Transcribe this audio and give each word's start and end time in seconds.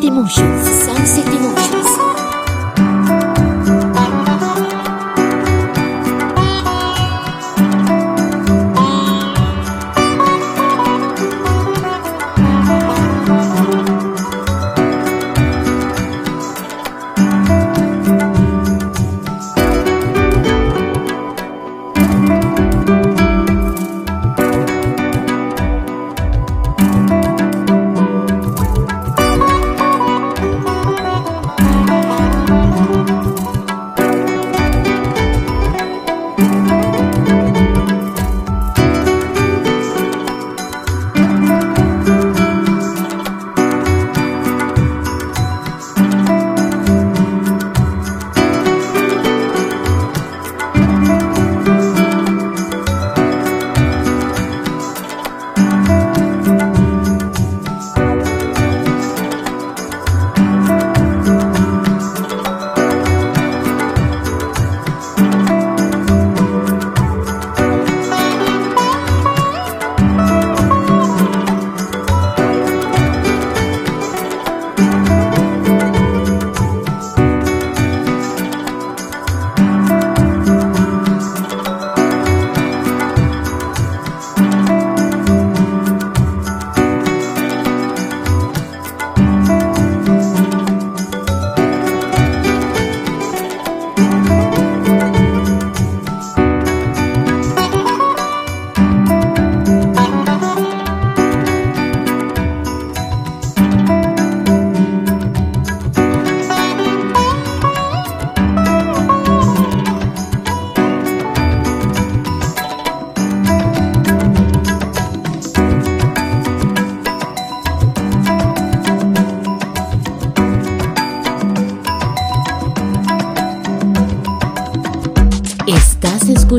Sunset 0.00 1.26
Emotions. 1.28 1.59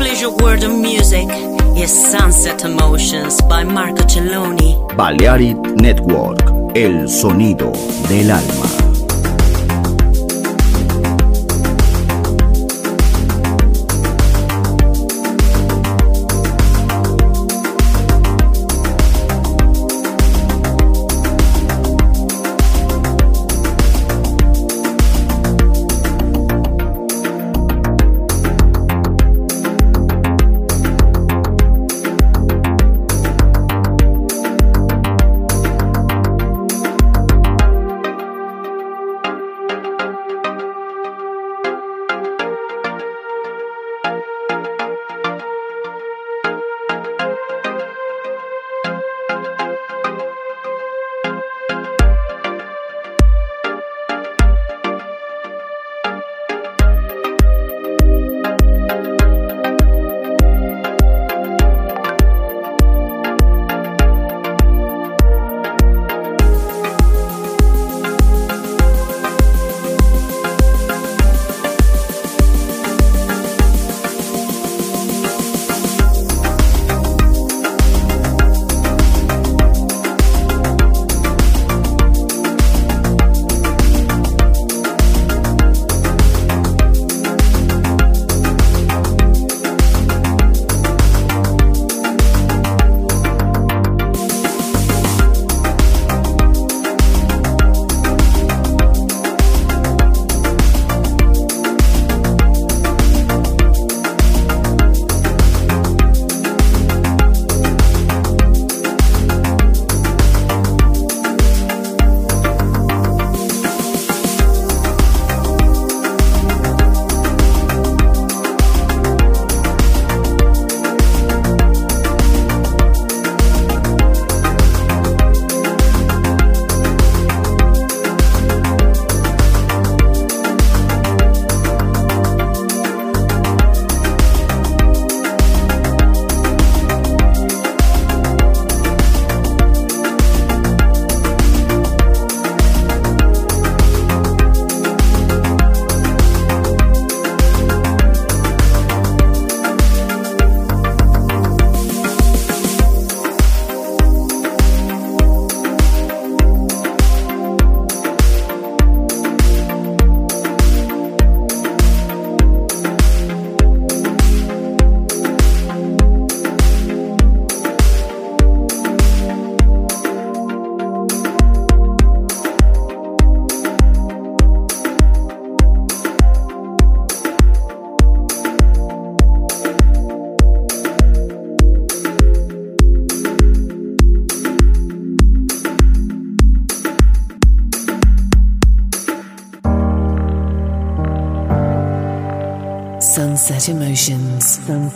Pleasure 0.00 0.30
word 0.30 0.62
of 0.62 0.70
music 0.70 1.28
is 1.76 1.90
Sunset 1.90 2.64
Emotions 2.64 3.40
by 3.42 3.62
Marco 3.64 4.02
Celloni. 4.04 4.76
Balearic 4.96 5.56
Network, 5.76 6.40
el 6.74 7.08
sonido 7.08 7.72
del 8.08 8.30
alma. 8.30 8.79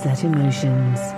Sunset 0.04 0.24
Emotions. 0.24 1.13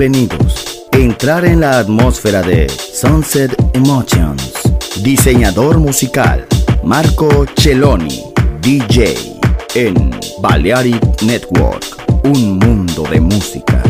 Bienvenidos. 0.00 0.88
Entrar 0.92 1.44
en 1.44 1.60
la 1.60 1.78
atmósfera 1.78 2.40
de 2.40 2.70
Sunset 2.70 3.54
Emotions. 3.74 4.50
Diseñador 5.02 5.76
musical 5.76 6.46
Marco 6.82 7.44
Celloni, 7.54 8.22
DJ 8.62 9.14
en 9.74 10.10
Balearic 10.40 11.20
Network. 11.20 11.84
Un 12.24 12.58
mundo 12.58 13.02
de 13.10 13.20
música. 13.20 13.82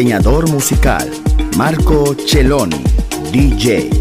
Diseñador 0.00 0.48
musical, 0.48 1.10
Marco 1.58 2.14
Celloni, 2.26 2.82
DJ. 3.30 3.99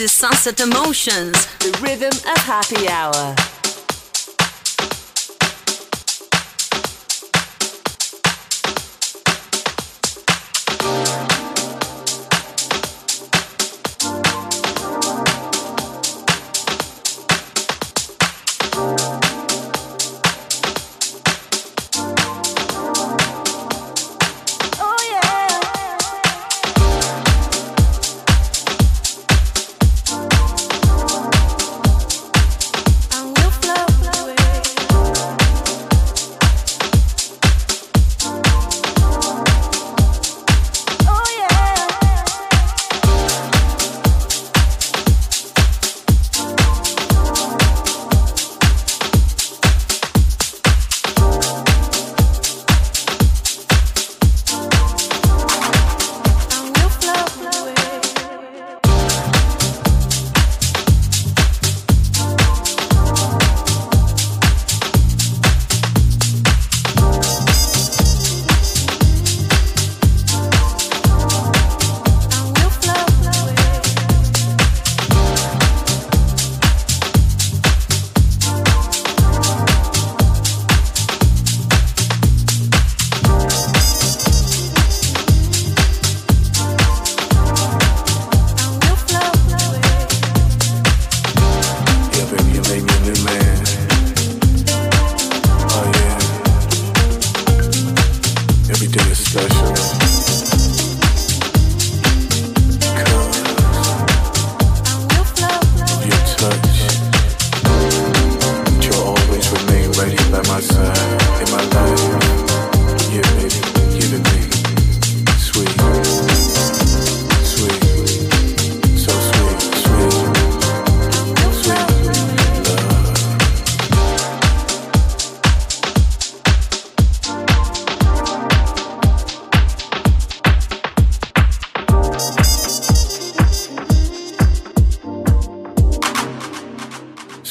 Is 0.00 0.12
Sunset 0.12 0.60
Emotions, 0.60 1.46
the 1.58 1.78
rhythm 1.82 2.12
of 2.12 2.38
happy 2.38 2.88
hour. 2.88 3.55